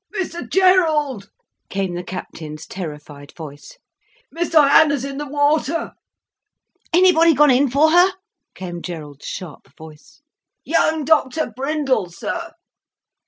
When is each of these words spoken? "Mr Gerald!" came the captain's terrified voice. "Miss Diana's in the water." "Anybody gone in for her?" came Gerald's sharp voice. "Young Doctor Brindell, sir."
"Mr 0.15 0.49
Gerald!" 0.49 1.29
came 1.69 1.93
the 1.93 2.03
captain's 2.03 2.65
terrified 2.65 3.31
voice. 3.37 3.77
"Miss 4.31 4.49
Diana's 4.49 5.05
in 5.05 5.19
the 5.19 5.27
water." 5.27 5.91
"Anybody 6.91 7.35
gone 7.35 7.51
in 7.51 7.69
for 7.69 7.91
her?" 7.91 8.07
came 8.55 8.81
Gerald's 8.81 9.27
sharp 9.27 9.67
voice. 9.77 10.23
"Young 10.63 11.05
Doctor 11.05 11.53
Brindell, 11.55 12.09
sir." 12.09 12.53